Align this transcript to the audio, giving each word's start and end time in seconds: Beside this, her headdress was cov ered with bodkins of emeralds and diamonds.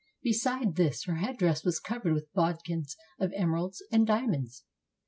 Beside 0.23 0.77
this, 0.77 1.03
her 1.03 1.17
headdress 1.17 1.63
was 1.63 1.79
cov 1.79 2.01
ered 2.01 2.15
with 2.15 2.33
bodkins 2.33 2.97
of 3.19 3.31
emeralds 3.37 3.83
and 3.91 4.07
diamonds. 4.07 4.63